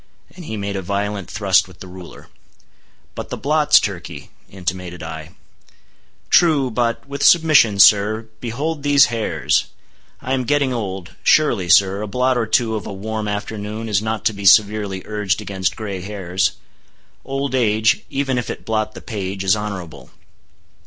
[0.35, 2.27] —and he made a violent thrust with the ruler.
[3.13, 5.35] "But the blots, Turkey," intimated I.
[6.31, 9.65] "True,—but, with submission, sir, behold these hairs!
[10.19, 11.13] I am getting old.
[11.21, 15.03] Surely, sir, a blot or two of a warm afternoon is not to be severely
[15.05, 16.53] urged against gray hairs.
[17.23, 20.09] Old age—even if it blot the page—is honorable.